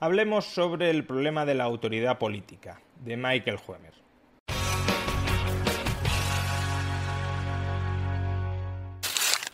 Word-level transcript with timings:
Hablemos 0.00 0.44
sobre 0.44 0.90
el 0.90 1.04
problema 1.04 1.44
de 1.44 1.56
la 1.56 1.64
autoridad 1.64 2.18
política, 2.18 2.80
de 3.04 3.16
Michael 3.16 3.58
Huemer. 3.66 3.94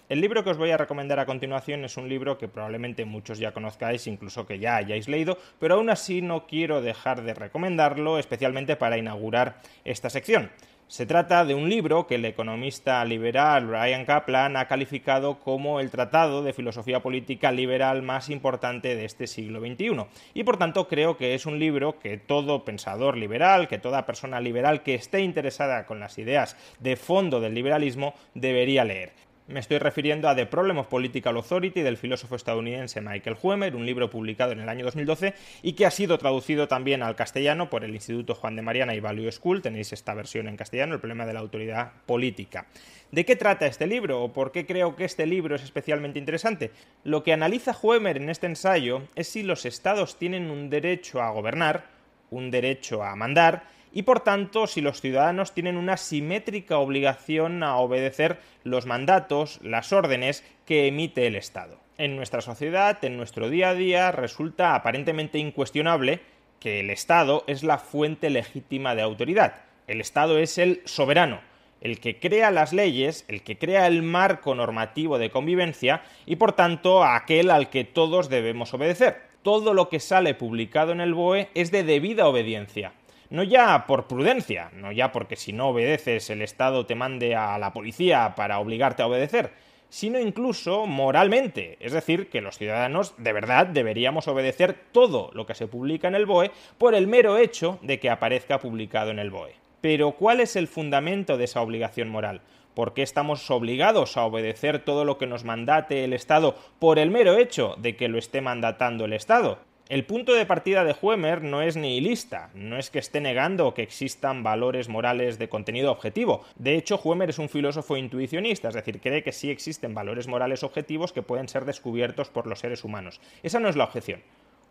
El 0.07 0.21
libro 0.21 0.45
que 0.45 0.51
os 0.51 0.59
voy 0.59 0.71
a 0.71 0.77
recomendar 0.77 1.19
a 1.19 1.25
continuación 1.25 1.83
es 1.83 1.97
un 1.97 2.11
libro 2.11 2.37
que 2.37 2.47
probablemente 2.47 3.07
muchos 3.07 3.39
ya 3.39 3.53
conozcáis, 3.53 4.07
incluso 4.07 4.47
que 4.47 4.59
ya 4.59 4.77
hayáis 4.77 5.09
leído, 5.09 5.39
pero 5.59 5.77
aún 5.77 5.89
así 5.89 6.21
no 6.21 6.47
quiero 6.47 6.83
dejar 6.83 7.23
de 7.23 7.33
recomendarlo, 7.33 8.19
especialmente 8.19 8.77
para 8.77 8.99
inaugurar 8.99 9.63
esta 9.83 10.11
sección. 10.11 10.51
Se 10.89 11.07
trata 11.07 11.47
de 11.47 11.55
un 11.55 11.71
libro 11.71 12.07
que 12.07 12.17
el 12.17 12.25
economista 12.27 13.03
liberal 13.07 13.67
Brian 13.67 14.05
Kaplan 14.05 14.59
ha 14.59 14.69
calificado 14.69 15.41
como 15.41 15.80
el 15.80 15.91
tratado 15.91 16.43
de 16.43 16.52
filosofía 16.52 17.01
política 17.01 17.51
liberal 17.51 18.02
más 18.02 18.29
importante 18.29 18.95
de 18.95 19.07
este 19.07 19.27
siglo 19.27 19.61
XXI. 19.61 20.05
Y 20.35 20.45
por 20.45 20.59
tanto 20.59 20.87
creo 20.87 21.16
que 21.16 21.35
es 21.35 21.47
un 21.47 21.59
libro 21.59 21.99
que 21.99 22.18
todo 22.18 22.66
pensador 22.66 23.16
liberal, 23.16 23.68
que 23.68 23.79
toda 23.79 24.05
persona 24.05 24.39
liberal 24.39 24.83
que 24.83 24.95
esté 24.95 25.23
interesada 25.23 25.87
con 25.87 25.99
las 25.99 26.18
ideas 26.18 26.59
de 26.80 26.96
fondo 26.96 27.41
del 27.41 27.55
liberalismo 27.55 28.13
debería 28.35 28.85
leer. 28.85 29.15
Me 29.46 29.60
estoy 29.60 29.76
refiriendo 29.76 30.26
a 30.26 30.34
The 30.34 30.46
Problem 30.46 30.78
of 30.78 30.87
Political 30.87 31.37
Authority 31.37 31.82
del 31.82 31.98
filósofo 31.98 32.34
estadounidense 32.34 33.02
Michael 33.02 33.37
Huemer, 33.42 33.76
un 33.76 33.84
libro 33.84 34.09
publicado 34.09 34.52
en 34.52 34.60
el 34.60 34.70
año 34.70 34.87
2012 34.87 35.34
y 35.62 35.74
que 35.74 35.84
ha 35.84 35.90
sido 35.90 36.16
traducido 36.16 36.66
también 36.66 37.02
al 37.02 37.14
castellano 37.14 37.68
por 37.68 37.84
el 37.84 37.95
Instituto 37.95 38.34
Juan 38.34 38.56
de 38.56 38.62
Mariana 38.62 38.95
y 38.95 39.00
Value 39.00 39.30
School. 39.30 39.60
Tenéis 39.60 39.92
esta 39.92 40.15
versión 40.15 40.48
en 40.48 40.56
castellano, 40.56 40.95
El 40.95 41.00
problema 41.00 41.26
de 41.26 41.34
la 41.34 41.40
autoridad 41.40 41.92
política. 42.06 42.68
¿De 43.12 43.26
qué 43.26 43.37
trata 43.37 43.66
este 43.66 43.87
libro 43.87 44.22
o 44.22 44.32
por 44.32 44.50
qué 44.50 44.65
creo 44.65 44.96
que 44.96 45.04
este 45.04 45.26
libro 45.26 45.56
es 45.56 45.62
especialmente 45.62 46.18
interesante? 46.18 46.70
Lo 47.02 47.22
que 47.22 47.34
analiza 47.34 47.76
Huemer 47.80 48.16
en 48.16 48.30
este 48.30 48.46
ensayo 48.46 49.02
es 49.15 49.28
si 49.28 49.42
los 49.42 49.66
estados 49.66 50.18
tienen 50.18 50.50
un 50.50 50.70
derecho 50.70 51.20
a 51.20 51.28
gobernar, 51.28 51.84
un 52.30 52.50
derecho 52.50 53.02
a 53.02 53.15
mandar, 53.15 53.65
y 53.95 54.02
por 54.02 54.20
tanto 54.20 54.66
si 54.66 54.80
los 54.80 55.00
ciudadanos 55.00 55.54
tienen 55.54 55.76
una 55.76 55.96
simétrica 55.96 56.78
obligación 56.78 57.62
a 57.62 57.76
obedecer 57.76 58.40
los 58.64 58.87
mandatos, 58.87 59.60
las 59.62 59.92
órdenes 59.92 60.45
que 60.66 60.88
emite 60.88 61.28
el 61.28 61.37
Estado. 61.37 61.78
En 61.96 62.16
nuestra 62.16 62.40
sociedad, 62.40 63.02
en 63.04 63.16
nuestro 63.16 63.48
día 63.48 63.68
a 63.70 63.74
día, 63.74 64.10
resulta 64.10 64.75
aparentemente 64.75 65.38
incuestionable 65.38 66.20
que 66.59 66.81
el 66.81 66.91
Estado 66.91 67.44
es 67.47 67.62
la 67.62 67.78
fuente 67.78 68.31
legítima 68.31 68.97
de 68.97 69.03
autoridad. 69.03 69.62
El 69.87 70.00
Estado 70.00 70.38
es 70.38 70.59
el 70.59 70.82
soberano, 70.87 71.41
el 71.81 72.00
que 72.00 72.19
crea 72.19 72.50
las 72.50 72.72
leyes, 72.72 73.25
el 73.28 73.42
que 73.44 73.59
crea 73.59 73.87
el 73.87 74.03
marco 74.03 74.56
normativo 74.56 75.19
de 75.19 75.31
convivencia 75.31 76.03
y 76.26 76.34
por 76.34 76.53
tanto 76.53 77.04
aquel 77.04 77.48
al 77.48 77.70
que 77.70 77.84
todos 77.84 78.28
debemos 78.28 78.75
obedecer. 78.75 79.22
Todo 79.42 79.72
lo 79.72 79.88
que 79.88 80.00
sale 80.00 80.34
publicado 80.34 80.91
en 80.91 81.00
el 81.00 81.15
BOE 81.15 81.50
es 81.54 81.70
de 81.70 81.84
debida 81.84 82.26
obediencia 82.26 82.92
no 83.31 83.43
ya 83.43 83.87
por 83.87 84.06
prudencia, 84.06 84.71
no 84.75 84.93
ya 84.93 85.12
porque 85.12 85.37
si 85.37 85.53
no 85.53 85.69
obedeces 85.69 86.31
el 86.31 86.43
Estado 86.43 86.87
te 86.87 86.95
mande 86.95 87.35
a 87.35 87.59
la 87.59 87.73
policía 87.73 88.35
para 88.37 88.59
obligarte 88.59 89.03
a 89.03 89.07
obedecer, 89.07 89.53
sino 89.89 90.19
incluso 90.19 90.87
moralmente, 90.87 91.77
es 91.79 91.93
decir, 91.93 92.29
que 92.29 92.41
los 92.41 92.59
ciudadanos 92.59 93.15
de 93.17 93.33
verdad 93.33 93.67
deberíamos 93.67 94.27
obedecer 94.27 94.77
todo 94.91 95.31
lo 95.34 95.47
que 95.47 95.55
se 95.55 95.69
publica 95.69 96.09
en 96.09 96.17
el 96.17 96.27
BOE 96.27 96.51
por 96.79 96.95
el 96.95 97.07
mero 97.07 97.39
hecho 97.39 97.79
de 97.81 98.01
que 98.01 98.11
aparezca 98.11 98.59
publicado 98.59 99.11
en 99.11 99.21
el 99.21 99.31
BOE. 99.31 99.55
Pero 99.81 100.13
¿cuál 100.13 100.41
es 100.41 100.57
el 100.57 100.67
fundamento 100.67 101.37
de 101.37 101.45
esa 101.45 101.61
obligación 101.61 102.09
moral? 102.09 102.41
¿Por 102.75 102.93
qué 102.93 103.03
estamos 103.03 103.49
obligados 103.53 104.17
a 104.17 104.25
obedecer 104.25 104.81
todo 104.81 105.05
lo 105.05 105.17
que 105.17 105.29
nos 105.29 105.45
mandate 105.45 106.03
el 106.03 106.13
Estado 106.13 106.57
por 106.81 106.99
el 106.99 107.11
mero 107.11 107.39
hecho 107.39 107.77
de 107.79 107.95
que 107.95 108.09
lo 108.09 108.19
esté 108.19 108.41
mandatando 108.41 109.05
el 109.05 109.13
Estado? 109.13 109.59
El 109.91 110.06
punto 110.06 110.33
de 110.33 110.47
partida 110.47 110.83
de 110.83 110.97
Huemer 110.99 111.43
no 111.43 111.61
es 111.61 111.77
nihilista, 111.77 112.49
no 112.55 112.78
es 112.78 112.89
que 112.89 112.99
esté 112.99 113.21
negando 113.21 113.75
que 113.75 113.83
existan 113.83 114.43
valores 114.43 114.89
morales 114.89 115.39
de 115.39 115.50
contenido 115.50 115.93
objetivo. 115.93 116.43
De 116.56 116.75
hecho, 116.77 116.99
Huemer 117.05 117.28
es 117.28 117.39
un 117.39 117.50
filósofo 117.50 117.99
intuicionista, 117.99 118.69
es 118.69 118.75
decir, 118.75 118.99
cree 119.03 119.22
que 119.22 119.33
sí 119.33 119.50
existen 119.50 119.93
valores 119.93 120.27
morales 120.27 120.62
objetivos 120.62 121.12
que 121.12 121.21
pueden 121.21 121.49
ser 121.49 121.67
descubiertos 121.67 122.31
por 122.31 122.47
los 122.47 122.61
seres 122.61 122.83
humanos. 122.83 123.21
Esa 123.43 123.61
no 123.61 123.69
es 123.69 123.77
la 123.77 123.84
objeción. 123.84 124.22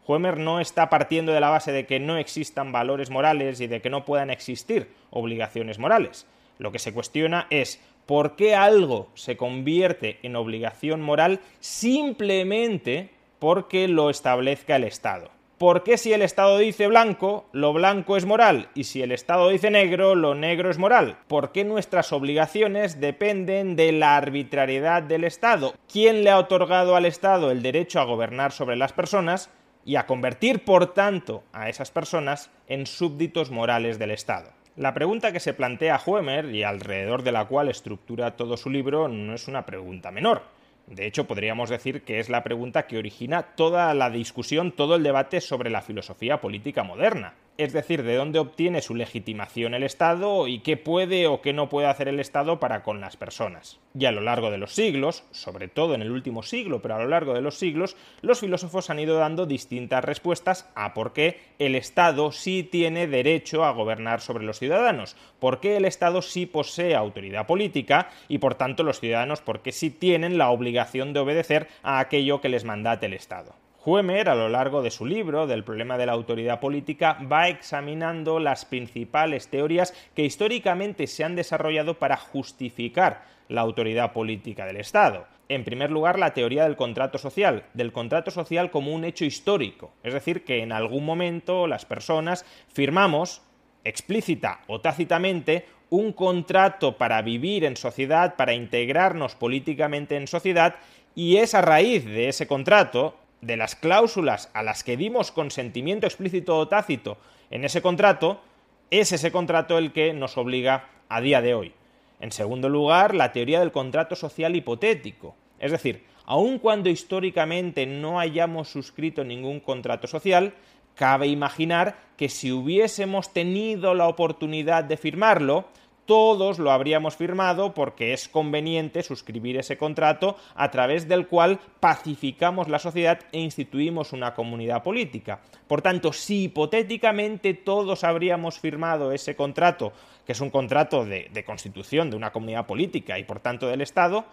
Huemer 0.07 0.40
no 0.40 0.59
está 0.59 0.90
partiendo 0.90 1.31
de 1.31 1.41
la 1.41 1.50
base 1.50 1.72
de 1.72 1.85
que 1.85 2.00
no 2.00 2.18
existan 2.18 2.72
valores 2.72 3.12
morales 3.12 3.62
y 3.62 3.68
de 3.68 3.81
que 3.81 3.91
no 3.91 4.06
puedan 4.06 4.31
existir 4.31 4.90
obligaciones 5.12 5.78
morales. 5.78 6.25
Lo 6.57 6.72
que 6.72 6.80
se 6.80 6.91
cuestiona 6.91 7.45
es 7.51 7.80
por 8.07 8.35
qué 8.35 8.56
algo 8.56 9.09
se 9.13 9.38
convierte 9.38 10.18
en 10.24 10.35
obligación 10.35 11.01
moral 11.01 11.40
simplemente 11.59 13.12
porque 13.44 13.90
lo 13.90 14.09
establezca 14.09 14.78
el 14.78 14.86
Estado. 14.86 15.30
¿Por 15.58 15.84
qué 15.84 15.98
si 15.98 16.14
el 16.14 16.22
Estado 16.22 16.59
dice 16.59 16.88
blanco, 16.88 17.46
lo 17.52 17.74
blanco 17.74 18.16
es 18.16 18.26
moral? 18.26 18.70
Y 18.74 18.86
si 18.86 19.02
el 19.02 19.12
Estado 19.12 19.50
dice 19.50 19.70
negro, 19.70 20.16
lo 20.16 20.34
negro 20.34 20.70
es 20.70 20.78
moral. 20.78 21.18
¿Por 21.28 21.52
qué 21.52 21.66
nuestras 21.66 22.14
obligaciones 22.14 23.02
dependen 23.02 23.76
de 23.76 23.92
la 23.92 24.16
arbitrariedad 24.16 25.04
del 25.04 25.26
Estado? 25.26 25.74
¿Quién 25.92 26.24
le 26.24 26.30
ha 26.30 26.40
otorgado 26.40 26.96
al 26.96 27.04
Estado 27.04 27.52
el 27.52 27.62
derecho 27.62 28.00
a 28.00 28.06
gobernar 28.06 28.54
sobre 28.54 28.78
las 28.78 28.94
personas 28.94 29.50
y 29.84 29.98
a 29.98 30.06
convertir, 30.06 30.64
por 30.64 30.94
tanto, 30.94 31.44
a 31.52 31.68
esas 31.68 31.92
personas 31.92 32.50
en 32.70 32.86
súbditos 32.86 33.52
morales 33.52 34.00
del 34.00 34.12
Estado? 34.12 34.52
La 34.78 34.94
pregunta 34.94 35.34
que 35.34 35.42
se 35.42 35.54
plantea 35.54 36.00
Huemer 36.06 36.46
y 36.46 36.64
alrededor 36.64 37.24
de 37.24 37.34
la 37.34 37.44
cual 37.44 37.68
estructura 37.68 38.38
todo 38.38 38.56
su 38.56 38.70
libro 38.70 39.10
no 39.10 39.34
es 39.34 39.50
una 39.50 39.66
pregunta 39.66 40.12
menor. 40.12 40.44
De 40.88 41.07
hecho, 41.07 41.25
podríamos 41.25 41.69
decir 41.69 42.03
que 42.03 42.19
es 42.19 42.29
la 42.29 42.44
pregunta 42.44 42.88
que 42.88 42.97
origina 42.97 43.44
toda 43.55 43.94
la 43.94 44.09
discusión, 44.09 44.71
todo 44.71 44.95
el 44.95 45.03
debate 45.03 45.41
sobre 45.41 45.69
la 45.69 45.81
filosofía 45.81 46.41
política 46.41 46.83
moderna 46.83 47.33
es 47.58 47.74
decir, 47.74 48.03
de 48.03 48.16
dónde 48.16 48.40
obtiene 48.40 48.81
su 48.81 48.96
legitimación 48.96 49.74
el 49.74 49.84
Estado 49.84 50.47
y 50.47 50.59
qué 50.59 50.78
puede 50.78 51.28
o 51.28 51.41
qué 51.41 51.53
no 51.53 51.69
puede 51.69 51.88
hacer 51.88 52.08
el 52.08 52.19
Estado 52.19 52.59
para 52.59 52.84
con 52.84 53.00
las 53.00 53.16
personas. 53.16 53.80
Y 53.97 54.06
a 54.06 54.12
lo 54.12 54.22
largo 54.22 54.50
de 54.50 54.58
los 54.58 54.74
siglos, 54.74 55.24
sobre 55.31 55.68
todo 55.68 55.94
en 55.94 56.02
el 56.02 56.12
último 56.12 56.42
siglo, 56.42 56.81
pero 56.81 56.96
a 56.96 57.00
lo 57.00 57.08
largo 57.08 57.34
de 57.34 57.42
los 57.42 57.58
siglos, 57.58 57.96
los 58.22 58.40
filósofos 58.40 58.90
han 58.90 59.00
ido 59.00 59.18
dando 59.18 59.46
distintas 59.46 60.03
respuestas 60.03 60.69
a 60.75 60.94
por 60.94 61.13
qué 61.13 61.40
el 61.59 61.75
Estado 61.75 62.31
sí 62.31 62.63
tiene 62.63 63.08
derecho 63.08 63.63
a 63.63 63.72
gobernar 63.72 64.22
sobre 64.22 64.46
los 64.46 64.58
ciudadanos, 64.58 65.16
por 65.40 65.59
qué 65.59 65.78
el 65.78 65.86
Estado 65.86 66.22
sí 66.22 66.46
posee 66.46 66.96
autoridad 66.96 67.46
política 67.46 68.09
y 68.28 68.40
por 68.40 68.56
tanto 68.56 68.84
los 68.84 69.00
ciudadanos 69.00 69.42
por 69.42 69.62
qué 69.62 69.72
sí 69.72 69.92
tienen 69.92 70.38
la 70.38 70.50
obligación 70.50 71.13
de 71.13 71.19
obedecer 71.19 71.68
a 71.84 72.00
aquello 72.00 72.42
que 72.42 72.50
les 72.50 72.63
mandate 72.63 73.06
el 73.06 73.13
Estado. 73.13 73.62
Huemer, 73.85 74.29
a 74.29 74.35
lo 74.35 74.47
largo 74.47 74.81
de 74.81 74.91
su 74.91 75.05
libro 75.05 75.45
del 75.45 75.66
problema 75.66 75.97
de 75.97 76.05
la 76.05 76.13
autoridad 76.13 76.61
política, 76.61 77.17
va 77.29 77.49
examinando 77.49 78.39
las 78.39 78.63
principales 78.63 79.49
teorías 79.49 79.94
que 80.16 80.23
históricamente 80.23 81.05
se 81.07 81.25
han 81.25 81.35
desarrollado 81.35 81.99
para 81.99 82.16
justificar 82.16 83.23
la 83.49 83.61
autoridad 83.61 84.13
política 84.13 84.66
del 84.66 84.77
Estado. 84.77 85.27
En 85.49 85.66
primer 85.66 85.91
lugar, 85.91 86.17
la 86.17 86.33
teoría 86.33 86.63
del 86.63 86.77
contrato 86.77 87.17
social, 87.17 87.66
del 87.73 87.91
contrato 87.91 88.31
social 88.31 88.71
como 88.71 88.94
un 88.94 89.03
hecho 89.03 89.25
histórico, 89.25 89.91
es 90.01 90.13
decir, 90.13 90.45
que 90.45 90.63
en 90.63 90.71
algún 90.71 91.06
momento 91.06 91.68
las 91.68 91.83
personas 91.83 92.45
firmamos, 92.69 93.41
explícita 93.83 94.62
o 94.68 94.79
tácitamente, 94.79 95.65
un 95.89 96.13
contrato 96.13 96.97
para 96.97 97.21
vivir 97.21 97.65
en 97.65 97.75
sociedad, 97.75 98.36
para 98.38 98.53
integrarnos 98.53 99.36
políticamente 99.36 100.15
en 100.15 100.27
sociedad, 100.27 100.75
y 101.15 101.38
es 101.38 101.53
a 101.53 101.62
raíz 101.62 102.06
de 102.06 102.29
ese 102.29 102.47
contrato, 102.47 103.15
de 103.45 103.57
las 103.57 103.75
cláusulas 103.75 104.50
a 104.54 104.63
las 104.63 104.84
que 104.84 104.98
dimos 104.98 105.31
consentimiento 105.31 106.07
explícito 106.07 106.57
o 106.57 106.68
tácito 106.68 107.18
en 107.51 107.66
ese 107.66 107.81
contrato, 107.81 108.42
es 108.90 109.12
ese 109.12 109.31
contrato 109.31 109.78
el 109.78 109.92
que 109.92 110.13
nos 110.13 110.38
obliga 110.38 110.90
a 111.10 111.19
día 111.22 111.42
de 111.42 111.54
hoy. 111.54 111.74
En 112.19 112.31
segundo 112.31 112.69
lugar, 112.69 113.13
la 113.13 113.34
teoría 113.34 113.60
del 113.60 113.72
contrato 113.72 114.16
social 114.16 114.56
hipotético. 114.56 115.36
Es 115.60 115.72
decir, 115.72 116.06
aun 116.25 116.57
cuando 116.57 116.90
históricamente 116.90 117.86
no 117.86 118.19
hayamos 118.19 118.69
suscrito 118.69 119.24
ningún 119.24 119.60
contrato 119.60 120.07
social, 120.07 120.54
cabe 120.96 121.28
imaginar 121.28 121.98
que 122.16 122.30
si 122.30 122.51
hubiésemos 122.51 123.34
tenido 123.34 123.94
la 123.94 124.07
oportunidad 124.07 124.86
de 124.86 124.96
firmarlo, 124.98 125.66
todos 126.05 126.59
lo 126.59 126.71
habríamos 126.71 127.15
firmado 127.15 127.73
porque 127.73 128.13
es 128.13 128.27
conveniente 128.27 129.03
suscribir 129.03 129.57
ese 129.57 129.77
contrato 129.77 130.35
a 130.55 130.71
través 130.71 131.07
del 131.07 131.27
cual 131.27 131.59
pacificamos 131.79 132.67
la 132.67 132.79
sociedad 132.79 133.19
e 133.31 133.39
instituimos 133.39 134.13
una 134.13 134.33
comunidad 134.33 134.83
política. 134.83 135.39
Por 135.67 135.81
tanto, 135.81 136.13
si 136.13 136.44
hipotéticamente 136.44 137.53
todos 137.53 138.03
habríamos 138.03 138.59
firmado 138.59 139.11
ese 139.11 139.35
contrato, 139.35 139.94
que 140.25 140.33
es 140.33 140.41
un 140.41 140.50
contrato 140.50 141.05
de, 141.05 141.44
constitución 141.45 142.09
de 142.09 142.17
una 142.17 142.31
comunidad 142.31 142.65
política 142.65 143.17
y 143.19 143.23
por 143.23 143.39
tanto 143.39 143.67
del 143.67 143.81
Estado, 143.81 144.25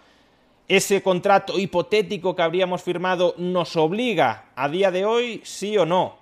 ese 0.68 1.02
contrato 1.02 1.58
hipotético 1.58 2.36
que 2.36 2.42
habríamos 2.42 2.82
firmado 2.82 3.34
nos 3.38 3.74
obliga 3.76 4.50
a 4.54 4.68
día 4.68 4.92
de 4.92 5.04
hoy, 5.04 5.40
sí 5.42 5.76
o 5.76 5.84
no, 5.84 6.19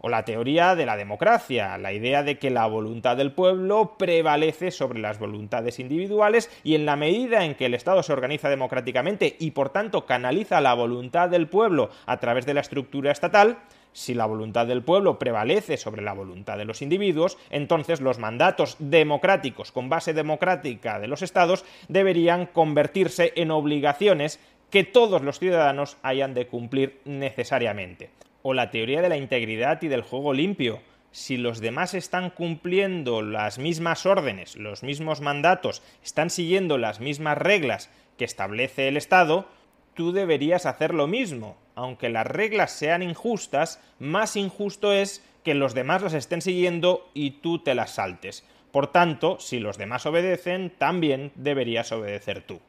o 0.00 0.08
la 0.08 0.24
teoría 0.24 0.74
de 0.74 0.86
la 0.86 0.96
democracia, 0.96 1.78
la 1.78 1.92
idea 1.92 2.22
de 2.22 2.38
que 2.38 2.50
la 2.50 2.66
voluntad 2.66 3.16
del 3.16 3.32
pueblo 3.32 3.96
prevalece 3.98 4.70
sobre 4.70 5.00
las 5.00 5.18
voluntades 5.18 5.78
individuales 5.78 6.50
y 6.64 6.74
en 6.74 6.86
la 6.86 6.96
medida 6.96 7.44
en 7.44 7.54
que 7.54 7.66
el 7.66 7.74
Estado 7.74 8.02
se 8.02 8.12
organiza 8.12 8.48
democráticamente 8.48 9.36
y 9.38 9.50
por 9.52 9.70
tanto 9.70 10.06
canaliza 10.06 10.60
la 10.60 10.74
voluntad 10.74 11.28
del 11.28 11.48
pueblo 11.48 11.90
a 12.06 12.18
través 12.18 12.46
de 12.46 12.54
la 12.54 12.60
estructura 12.60 13.12
estatal, 13.12 13.58
si 13.92 14.14
la 14.14 14.26
voluntad 14.26 14.66
del 14.66 14.82
pueblo 14.82 15.18
prevalece 15.18 15.76
sobre 15.76 16.02
la 16.02 16.12
voluntad 16.12 16.56
de 16.56 16.64
los 16.64 16.82
individuos, 16.82 17.38
entonces 17.50 18.00
los 18.00 18.18
mandatos 18.18 18.76
democráticos 18.78 19.72
con 19.72 19.88
base 19.88 20.12
democrática 20.12 21.00
de 21.00 21.08
los 21.08 21.22
estados 21.22 21.64
deberían 21.88 22.46
convertirse 22.46 23.32
en 23.34 23.50
obligaciones 23.50 24.38
que 24.70 24.84
todos 24.84 25.22
los 25.22 25.38
ciudadanos 25.38 25.96
hayan 26.02 26.34
de 26.34 26.46
cumplir 26.46 27.00
necesariamente 27.04 28.10
o 28.42 28.54
la 28.54 28.70
teoría 28.70 29.02
de 29.02 29.08
la 29.08 29.16
integridad 29.16 29.82
y 29.82 29.88
del 29.88 30.02
juego 30.02 30.32
limpio. 30.32 30.80
Si 31.10 31.36
los 31.36 31.60
demás 31.60 31.94
están 31.94 32.30
cumpliendo 32.30 33.22
las 33.22 33.58
mismas 33.58 34.06
órdenes, 34.06 34.56
los 34.56 34.82
mismos 34.82 35.20
mandatos, 35.20 35.82
están 36.04 36.30
siguiendo 36.30 36.78
las 36.78 37.00
mismas 37.00 37.38
reglas 37.38 37.90
que 38.16 38.24
establece 38.24 38.88
el 38.88 38.96
Estado, 38.96 39.48
tú 39.94 40.12
deberías 40.12 40.66
hacer 40.66 40.94
lo 40.94 41.06
mismo. 41.06 41.56
Aunque 41.74 42.08
las 42.08 42.26
reglas 42.26 42.72
sean 42.72 43.02
injustas, 43.02 43.80
más 43.98 44.36
injusto 44.36 44.92
es 44.92 45.24
que 45.44 45.54
los 45.54 45.74
demás 45.74 46.02
las 46.02 46.14
estén 46.14 46.42
siguiendo 46.42 47.08
y 47.14 47.30
tú 47.30 47.60
te 47.60 47.74
las 47.74 47.92
saltes. 47.92 48.44
Por 48.70 48.88
tanto, 48.92 49.40
si 49.40 49.60
los 49.60 49.78
demás 49.78 50.04
obedecen, 50.04 50.70
también 50.76 51.32
deberías 51.36 51.90
obedecer 51.90 52.42
tú. 52.42 52.60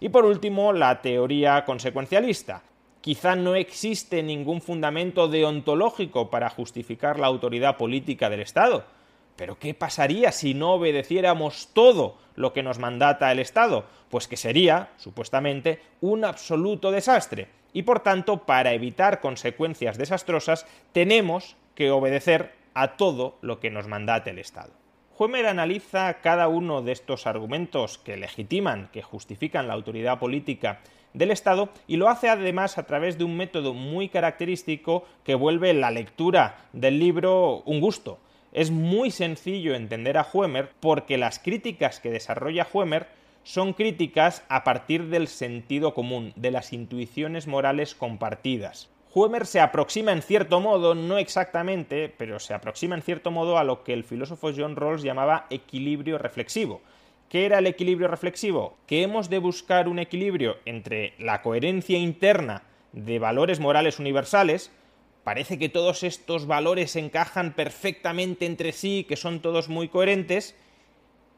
Y 0.00 0.08
por 0.08 0.24
último, 0.24 0.72
la 0.72 1.00
teoría 1.00 1.64
consecuencialista 1.64 2.62
quizá 3.04 3.36
no 3.36 3.54
existe 3.54 4.22
ningún 4.22 4.62
fundamento 4.62 5.28
deontológico 5.28 6.30
para 6.30 6.48
justificar 6.48 7.20
la 7.20 7.26
autoridad 7.26 7.76
política 7.76 8.30
del 8.30 8.40
Estado. 8.40 8.86
Pero 9.36 9.58
¿qué 9.58 9.74
pasaría 9.74 10.32
si 10.32 10.54
no 10.54 10.72
obedeciéramos 10.72 11.68
todo 11.74 12.16
lo 12.34 12.54
que 12.54 12.62
nos 12.62 12.78
mandata 12.78 13.30
el 13.30 13.40
Estado? 13.40 13.84
Pues 14.08 14.26
que 14.26 14.38
sería, 14.38 14.88
supuestamente, 14.96 15.82
un 16.00 16.24
absoluto 16.24 16.90
desastre. 16.90 17.48
Y 17.74 17.82
por 17.82 18.00
tanto, 18.00 18.46
para 18.46 18.72
evitar 18.72 19.20
consecuencias 19.20 19.98
desastrosas, 19.98 20.66
tenemos 20.92 21.56
que 21.74 21.90
obedecer 21.90 22.54
a 22.72 22.96
todo 22.96 23.36
lo 23.42 23.60
que 23.60 23.68
nos 23.68 23.86
mandate 23.86 24.30
el 24.30 24.38
Estado. 24.38 24.72
Huemer 25.18 25.46
analiza 25.46 26.22
cada 26.22 26.48
uno 26.48 26.80
de 26.80 26.92
estos 26.92 27.26
argumentos 27.26 27.98
que 27.98 28.16
legitiman, 28.16 28.88
que 28.94 29.02
justifican 29.02 29.68
la 29.68 29.74
autoridad 29.74 30.18
política 30.18 30.80
del 31.14 31.30
Estado 31.30 31.70
y 31.86 31.96
lo 31.96 32.08
hace 32.10 32.28
además 32.28 32.76
a 32.76 32.82
través 32.82 33.16
de 33.16 33.24
un 33.24 33.36
método 33.36 33.72
muy 33.72 34.08
característico 34.08 35.04
que 35.24 35.34
vuelve 35.34 35.72
la 35.72 35.90
lectura 35.90 36.66
del 36.72 36.98
libro 36.98 37.62
un 37.64 37.80
gusto. 37.80 38.18
Es 38.52 38.70
muy 38.70 39.10
sencillo 39.10 39.74
entender 39.74 40.18
a 40.18 40.26
Huemer 40.30 40.70
porque 40.80 41.16
las 41.16 41.38
críticas 41.38 41.98
que 41.98 42.10
desarrolla 42.10 42.68
Huemer 42.72 43.08
son 43.42 43.72
críticas 43.72 44.42
a 44.48 44.64
partir 44.64 45.06
del 45.08 45.28
sentido 45.28 45.94
común, 45.94 46.32
de 46.36 46.50
las 46.50 46.72
intuiciones 46.72 47.46
morales 47.46 47.94
compartidas. 47.94 48.90
Huemer 49.14 49.46
se 49.46 49.60
aproxima 49.60 50.10
en 50.10 50.22
cierto 50.22 50.60
modo, 50.60 50.96
no 50.96 51.18
exactamente, 51.18 52.12
pero 52.16 52.40
se 52.40 52.52
aproxima 52.52 52.96
en 52.96 53.02
cierto 53.02 53.30
modo 53.30 53.58
a 53.58 53.64
lo 53.64 53.84
que 53.84 53.92
el 53.92 54.02
filósofo 54.02 54.50
John 54.56 54.74
Rawls 54.74 55.02
llamaba 55.02 55.46
equilibrio 55.50 56.18
reflexivo, 56.18 56.80
¿Qué 57.28 57.46
era 57.46 57.58
el 57.58 57.66
equilibrio 57.66 58.08
reflexivo? 58.08 58.76
Que 58.86 59.02
hemos 59.02 59.28
de 59.28 59.38
buscar 59.38 59.88
un 59.88 59.98
equilibrio 59.98 60.56
entre 60.64 61.14
la 61.18 61.42
coherencia 61.42 61.98
interna 61.98 62.62
de 62.92 63.18
valores 63.18 63.58
morales 63.58 63.98
universales, 63.98 64.70
parece 65.24 65.58
que 65.58 65.68
todos 65.68 66.02
estos 66.02 66.46
valores 66.46 66.94
encajan 66.96 67.54
perfectamente 67.54 68.46
entre 68.46 68.72
sí, 68.72 69.04
que 69.08 69.16
son 69.16 69.40
todos 69.40 69.68
muy 69.68 69.88
coherentes, 69.88 70.54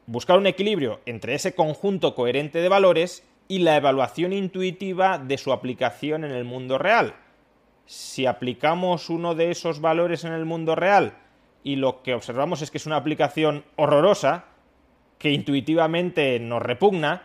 buscar 0.07 0.39
un 0.39 0.47
equilibrio 0.47 1.01
entre 1.07 1.35
ese 1.35 1.55
conjunto 1.55 2.15
coherente 2.15 2.59
de 2.61 2.69
valores 2.69 3.25
y 3.49 3.61
la 3.61 3.77
evaluación 3.77 4.33
intuitiva 4.33 5.19
de 5.19 5.39
su 5.39 5.53
aplicación 5.53 6.25
en 6.25 6.33
el 6.33 6.45
mundo 6.45 6.79
real. 6.79 7.15
Si 7.87 8.27
aplicamos 8.27 9.09
uno 9.09 9.35
de 9.35 9.51
esos 9.51 9.81
valores 9.81 10.25
en 10.25 10.33
el 10.33 10.45
mundo 10.45 10.75
real 10.75 11.17
y 11.63 11.77
lo 11.77 12.03
que 12.03 12.15
observamos 12.15 12.63
es 12.63 12.71
que 12.71 12.79
es 12.79 12.87
una 12.87 12.97
aplicación 12.97 13.65
horrorosa, 13.77 14.47
que 15.19 15.33
intuitivamente 15.33 16.39
nos 16.41 16.63
repugna, 16.63 17.23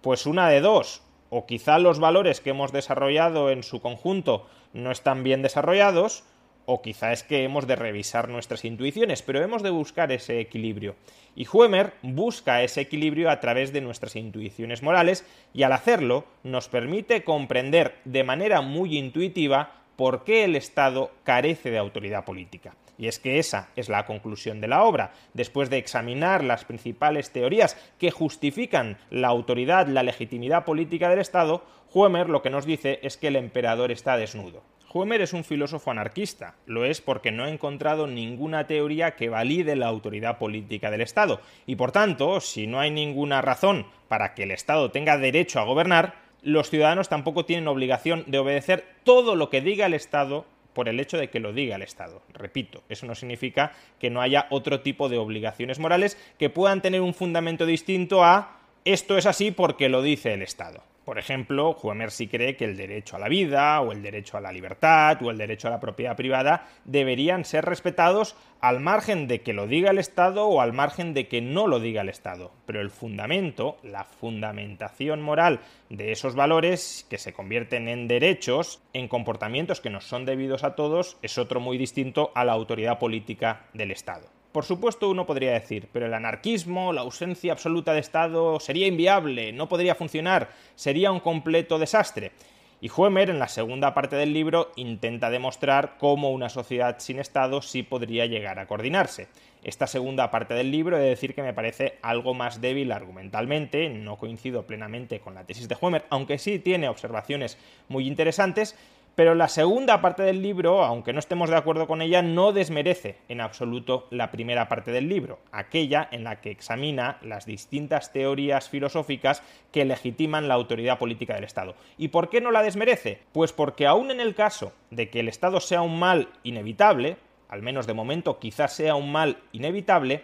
pues 0.00 0.26
una 0.26 0.48
de 0.48 0.60
dos, 0.60 1.02
o 1.30 1.46
quizá 1.46 1.78
los 1.78 1.98
valores 1.98 2.40
que 2.40 2.50
hemos 2.50 2.72
desarrollado 2.72 3.50
en 3.50 3.62
su 3.62 3.80
conjunto 3.80 4.46
no 4.72 4.90
están 4.90 5.22
bien 5.22 5.42
desarrollados, 5.42 6.24
o 6.66 6.82
quizá 6.82 7.12
es 7.12 7.22
que 7.22 7.42
hemos 7.42 7.66
de 7.66 7.76
revisar 7.76 8.28
nuestras 8.28 8.64
intuiciones, 8.64 9.22
pero 9.22 9.42
hemos 9.42 9.62
de 9.62 9.70
buscar 9.70 10.12
ese 10.12 10.40
equilibrio. 10.40 10.94
Y 11.34 11.46
Huemer 11.48 11.94
busca 12.02 12.62
ese 12.62 12.82
equilibrio 12.82 13.30
a 13.30 13.40
través 13.40 13.72
de 13.72 13.80
nuestras 13.80 14.14
intuiciones 14.14 14.82
morales 14.82 15.26
y 15.52 15.62
al 15.64 15.72
hacerlo 15.72 16.26
nos 16.44 16.68
permite 16.68 17.24
comprender 17.24 17.96
de 18.04 18.24
manera 18.24 18.60
muy 18.60 18.98
intuitiva 18.98 19.80
por 19.96 20.24
qué 20.24 20.44
el 20.44 20.54
Estado 20.56 21.10
carece 21.24 21.70
de 21.70 21.78
autoridad 21.78 22.24
política. 22.24 22.74
Y 23.00 23.08
es 23.08 23.18
que 23.18 23.38
esa 23.38 23.70
es 23.76 23.88
la 23.88 24.04
conclusión 24.04 24.60
de 24.60 24.68
la 24.68 24.84
obra. 24.84 25.14
Después 25.32 25.70
de 25.70 25.78
examinar 25.78 26.44
las 26.44 26.66
principales 26.66 27.30
teorías 27.30 27.78
que 27.98 28.10
justifican 28.10 28.98
la 29.08 29.28
autoridad, 29.28 29.86
la 29.86 30.02
legitimidad 30.02 30.66
política 30.66 31.08
del 31.08 31.20
Estado, 31.20 31.64
Huemer 31.94 32.28
lo 32.28 32.42
que 32.42 32.50
nos 32.50 32.66
dice 32.66 33.00
es 33.02 33.16
que 33.16 33.28
el 33.28 33.36
emperador 33.36 33.90
está 33.90 34.18
desnudo. 34.18 34.62
Huemer 34.92 35.22
es 35.22 35.32
un 35.32 35.44
filósofo 35.44 35.90
anarquista, 35.90 36.56
lo 36.66 36.84
es 36.84 37.00
porque 37.00 37.32
no 37.32 37.44
ha 37.44 37.48
encontrado 37.48 38.06
ninguna 38.06 38.66
teoría 38.66 39.16
que 39.16 39.30
valide 39.30 39.76
la 39.76 39.86
autoridad 39.86 40.36
política 40.36 40.90
del 40.90 41.00
Estado, 41.00 41.40
y 41.64 41.76
por 41.76 41.92
tanto, 41.92 42.40
si 42.40 42.66
no 42.66 42.80
hay 42.80 42.90
ninguna 42.90 43.40
razón 43.40 43.86
para 44.08 44.34
que 44.34 44.42
el 44.42 44.50
Estado 44.50 44.90
tenga 44.90 45.16
derecho 45.16 45.58
a 45.58 45.64
gobernar, 45.64 46.16
los 46.42 46.68
ciudadanos 46.68 47.08
tampoco 47.08 47.46
tienen 47.46 47.68
obligación 47.68 48.24
de 48.26 48.40
obedecer 48.40 48.84
todo 49.04 49.36
lo 49.36 49.48
que 49.48 49.62
diga 49.62 49.86
el 49.86 49.94
Estado 49.94 50.44
por 50.72 50.88
el 50.88 51.00
hecho 51.00 51.18
de 51.18 51.30
que 51.30 51.40
lo 51.40 51.52
diga 51.52 51.76
el 51.76 51.82
Estado. 51.82 52.22
Repito, 52.32 52.82
eso 52.88 53.06
no 53.06 53.14
significa 53.14 53.72
que 53.98 54.10
no 54.10 54.20
haya 54.20 54.46
otro 54.50 54.80
tipo 54.80 55.08
de 55.08 55.18
obligaciones 55.18 55.78
morales 55.78 56.16
que 56.38 56.50
puedan 56.50 56.82
tener 56.82 57.00
un 57.00 57.14
fundamento 57.14 57.66
distinto 57.66 58.24
a 58.24 58.60
esto 58.84 59.18
es 59.18 59.26
así 59.26 59.50
porque 59.50 59.88
lo 59.88 60.02
dice 60.02 60.32
el 60.32 60.42
Estado. 60.42 60.82
Por 61.04 61.18
ejemplo, 61.18 61.76
Huemer 61.82 62.10
sí 62.10 62.28
cree 62.28 62.56
que 62.56 62.66
el 62.66 62.76
derecho 62.76 63.16
a 63.16 63.18
la 63.18 63.28
vida, 63.28 63.80
o 63.80 63.90
el 63.90 64.02
derecho 64.02 64.36
a 64.36 64.40
la 64.40 64.52
libertad, 64.52 65.20
o 65.22 65.30
el 65.30 65.38
derecho 65.38 65.68
a 65.68 65.70
la 65.70 65.80
propiedad 65.80 66.14
privada 66.14 66.68
deberían 66.84 67.44
ser 67.44 67.64
respetados 67.64 68.36
al 68.60 68.80
margen 68.80 69.26
de 69.26 69.40
que 69.40 69.54
lo 69.54 69.66
diga 69.66 69.90
el 69.90 69.98
Estado 69.98 70.46
o 70.46 70.60
al 70.60 70.74
margen 70.74 71.14
de 71.14 71.26
que 71.26 71.40
no 71.40 71.66
lo 71.66 71.80
diga 71.80 72.02
el 72.02 72.10
Estado. 72.10 72.52
Pero 72.66 72.82
el 72.82 72.90
fundamento, 72.90 73.78
la 73.82 74.04
fundamentación 74.04 75.22
moral 75.22 75.60
de 75.88 76.12
esos 76.12 76.34
valores 76.34 77.06
que 77.08 77.18
se 77.18 77.32
convierten 77.32 77.88
en 77.88 78.06
derechos, 78.06 78.82
en 78.92 79.08
comportamientos 79.08 79.80
que 79.80 79.90
nos 79.90 80.04
son 80.04 80.26
debidos 80.26 80.64
a 80.64 80.74
todos, 80.74 81.16
es 81.22 81.38
otro 81.38 81.60
muy 81.60 81.78
distinto 81.78 82.30
a 82.34 82.44
la 82.44 82.52
autoridad 82.52 82.98
política 82.98 83.66
del 83.72 83.90
Estado. 83.90 84.39
Por 84.52 84.64
supuesto, 84.64 85.08
uno 85.08 85.26
podría 85.26 85.52
decir, 85.52 85.88
pero 85.92 86.06
el 86.06 86.14
anarquismo, 86.14 86.92
la 86.92 87.02
ausencia 87.02 87.52
absoluta 87.52 87.92
de 87.92 88.00
Estado, 88.00 88.58
sería 88.58 88.88
inviable, 88.88 89.52
no 89.52 89.68
podría 89.68 89.94
funcionar, 89.94 90.50
sería 90.74 91.12
un 91.12 91.20
completo 91.20 91.78
desastre. 91.78 92.32
Y 92.80 92.90
Huemer, 92.90 93.30
en 93.30 93.38
la 93.38 93.46
segunda 93.46 93.94
parte 93.94 94.16
del 94.16 94.32
libro, 94.32 94.72
intenta 94.74 95.30
demostrar 95.30 95.96
cómo 95.98 96.32
una 96.32 96.48
sociedad 96.48 96.96
sin 96.98 97.20
Estado 97.20 97.62
sí 97.62 97.84
podría 97.84 98.26
llegar 98.26 98.58
a 98.58 98.66
coordinarse. 98.66 99.28
Esta 99.62 99.86
segunda 99.86 100.32
parte 100.32 100.54
del 100.54 100.72
libro 100.72 100.96
he 100.96 101.00
de 101.00 101.10
decir 101.10 101.34
que 101.34 101.42
me 101.42 101.54
parece 101.54 101.98
algo 102.02 102.34
más 102.34 102.60
débil 102.60 102.90
argumentalmente, 102.90 103.88
no 103.88 104.16
coincido 104.16 104.66
plenamente 104.66 105.20
con 105.20 105.34
la 105.34 105.44
tesis 105.44 105.68
de 105.68 105.76
Huemer, 105.80 106.06
aunque 106.10 106.38
sí 106.38 106.58
tiene 106.58 106.88
observaciones 106.88 107.56
muy 107.88 108.08
interesantes, 108.08 108.76
pero 109.14 109.34
la 109.34 109.48
segunda 109.48 110.00
parte 110.00 110.22
del 110.22 110.42
libro, 110.42 110.82
aunque 110.84 111.12
no 111.12 111.18
estemos 111.18 111.50
de 111.50 111.56
acuerdo 111.56 111.86
con 111.86 112.00
ella, 112.00 112.22
no 112.22 112.52
desmerece 112.52 113.18
en 113.28 113.40
absoluto 113.40 114.06
la 114.10 114.30
primera 114.30 114.68
parte 114.68 114.92
del 114.92 115.08
libro, 115.08 115.38
aquella 115.52 116.08
en 116.10 116.24
la 116.24 116.40
que 116.40 116.50
examina 116.50 117.18
las 117.22 117.44
distintas 117.44 118.12
teorías 118.12 118.68
filosóficas 118.68 119.42
que 119.72 119.84
legitiman 119.84 120.48
la 120.48 120.54
autoridad 120.54 120.98
política 120.98 121.34
del 121.34 121.44
Estado. 121.44 121.74
¿Y 121.98 122.08
por 122.08 122.30
qué 122.30 122.40
no 122.40 122.50
la 122.50 122.62
desmerece? 122.62 123.20
Pues 123.32 123.52
porque 123.52 123.86
aún 123.86 124.10
en 124.10 124.20
el 124.20 124.34
caso 124.34 124.72
de 124.90 125.10
que 125.10 125.20
el 125.20 125.28
Estado 125.28 125.60
sea 125.60 125.82
un 125.82 125.98
mal 125.98 126.28
inevitable, 126.42 127.16
al 127.48 127.62
menos 127.62 127.86
de 127.86 127.94
momento 127.94 128.38
quizás 128.38 128.72
sea 128.72 128.94
un 128.94 129.12
mal 129.12 129.38
inevitable, 129.52 130.22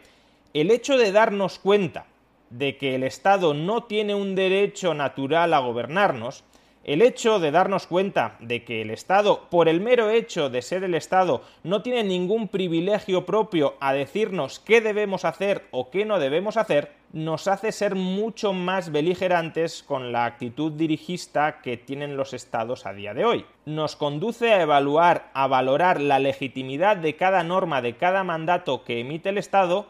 el 0.55 0.71
hecho 0.71 0.97
de 0.97 1.13
darnos 1.13 1.59
cuenta 1.59 2.07
de 2.51 2.77
que 2.77 2.95
el 2.95 3.03
Estado 3.03 3.53
no 3.53 3.85
tiene 3.85 4.15
un 4.15 4.35
derecho 4.35 4.95
natural 4.95 5.53
a 5.53 5.59
gobernarnos, 5.59 6.45
el 6.87 7.03
hecho 7.03 7.41
de 7.41 7.51
darnos 7.51 7.89
cuenta 7.89 8.37
de 8.39 8.63
que 8.63 8.81
el 8.81 8.91
Estado, 8.91 9.49
por 9.51 9.69
el 9.69 9.81
mero 9.81 10.09
hecho 10.09 10.51
de 10.51 10.63
ser 10.63 10.85
el 10.85 10.95
Estado, 10.95 11.43
no 11.65 11.83
tiene 11.83 12.05
ningún 12.05 12.47
privilegio 12.47 13.27
propio 13.27 13.75
a 13.81 13.93
decirnos 13.93 14.61
qué 14.61 14.81
debemos 14.81 15.25
hacer 15.25 15.67
o 15.73 15.91
qué 15.91 16.05
no 16.05 16.21
debemos 16.21 16.57
hacer, 16.57 16.93
nos 17.13 17.49
hace 17.49 17.73
ser 17.73 17.97
mucho 17.97 18.53
más 18.53 18.93
beligerantes 18.93 19.83
con 19.83 20.13
la 20.13 20.27
actitud 20.27 20.71
dirigista 20.71 21.61
que 21.61 21.77
tienen 21.77 22.17
los 22.17 22.33
estados 22.33 22.87
a 22.87 22.93
día 22.93 23.15
de 23.15 23.25
hoy. 23.25 23.45
Nos 23.65 23.97
conduce 23.97 24.53
a 24.53 24.63
evaluar, 24.63 25.31
a 25.35 25.49
valorar 25.49 26.01
la 26.01 26.21
legitimidad 26.21 26.97
de 26.99 27.17
cada 27.17 27.43
norma, 27.43 27.83
de 27.83 27.97
cada 27.97 28.23
mandato 28.23 28.85
que 28.85 29.01
emite 29.01 29.31
el 29.31 29.39
Estado, 29.39 29.87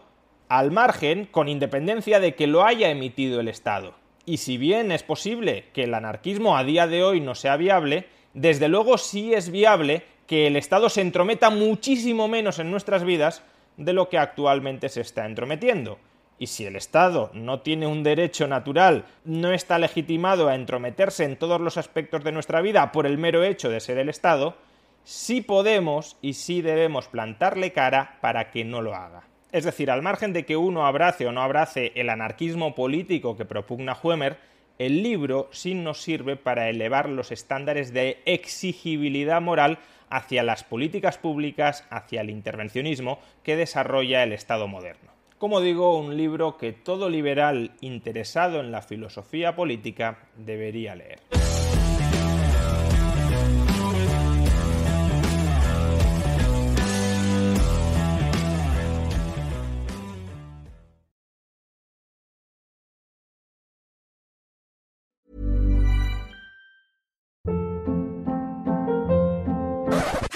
al 0.48 0.70
margen, 0.70 1.26
con 1.26 1.50
independencia 1.50 2.20
de 2.20 2.34
que 2.34 2.46
lo 2.46 2.64
haya 2.64 2.88
emitido 2.88 3.40
el 3.40 3.48
Estado. 3.48 4.05
Y 4.26 4.38
si 4.38 4.58
bien 4.58 4.90
es 4.90 5.04
posible 5.04 5.66
que 5.72 5.84
el 5.84 5.94
anarquismo 5.94 6.56
a 6.56 6.64
día 6.64 6.88
de 6.88 7.04
hoy 7.04 7.20
no 7.20 7.36
sea 7.36 7.56
viable, 7.56 8.08
desde 8.34 8.68
luego 8.68 8.98
sí 8.98 9.32
es 9.32 9.50
viable 9.50 10.02
que 10.26 10.48
el 10.48 10.56
Estado 10.56 10.88
se 10.88 11.00
entrometa 11.00 11.48
muchísimo 11.48 12.26
menos 12.26 12.58
en 12.58 12.72
nuestras 12.72 13.04
vidas 13.04 13.44
de 13.76 13.92
lo 13.92 14.08
que 14.08 14.18
actualmente 14.18 14.88
se 14.88 15.00
está 15.00 15.26
entrometiendo. 15.26 15.98
Y 16.40 16.48
si 16.48 16.66
el 16.66 16.74
Estado 16.74 17.30
no 17.34 17.60
tiene 17.60 17.86
un 17.86 18.02
derecho 18.02 18.48
natural, 18.48 19.04
no 19.24 19.52
está 19.52 19.78
legitimado 19.78 20.48
a 20.48 20.56
entrometerse 20.56 21.22
en 21.22 21.36
todos 21.36 21.60
los 21.60 21.76
aspectos 21.76 22.24
de 22.24 22.32
nuestra 22.32 22.60
vida 22.60 22.90
por 22.90 23.06
el 23.06 23.18
mero 23.18 23.44
hecho 23.44 23.70
de 23.70 23.78
ser 23.78 23.96
el 23.98 24.08
Estado, 24.08 24.56
sí 25.04 25.40
podemos 25.40 26.16
y 26.20 26.32
sí 26.32 26.62
debemos 26.62 27.06
plantarle 27.06 27.72
cara 27.72 28.18
para 28.20 28.50
que 28.50 28.64
no 28.64 28.82
lo 28.82 28.96
haga. 28.96 29.22
Es 29.56 29.64
decir, 29.64 29.90
al 29.90 30.02
margen 30.02 30.34
de 30.34 30.44
que 30.44 30.58
uno 30.58 30.86
abrace 30.86 31.26
o 31.26 31.32
no 31.32 31.40
abrace 31.40 31.90
el 31.94 32.10
anarquismo 32.10 32.74
político 32.74 33.38
que 33.38 33.46
propugna 33.46 33.96
Huemer, 34.02 34.36
el 34.78 35.02
libro 35.02 35.48
sí 35.50 35.72
nos 35.72 36.02
sirve 36.02 36.36
para 36.36 36.68
elevar 36.68 37.08
los 37.08 37.32
estándares 37.32 37.94
de 37.94 38.20
exigibilidad 38.26 39.40
moral 39.40 39.78
hacia 40.10 40.42
las 40.42 40.62
políticas 40.62 41.16
públicas, 41.16 41.86
hacia 41.88 42.20
el 42.20 42.28
intervencionismo 42.28 43.18
que 43.42 43.56
desarrolla 43.56 44.22
el 44.22 44.34
Estado 44.34 44.68
moderno. 44.68 45.10
Como 45.38 45.62
digo, 45.62 45.96
un 45.96 46.18
libro 46.18 46.58
que 46.58 46.74
todo 46.74 47.08
liberal 47.08 47.70
interesado 47.80 48.60
en 48.60 48.70
la 48.70 48.82
filosofía 48.82 49.56
política 49.56 50.18
debería 50.36 50.94
leer. 50.94 51.20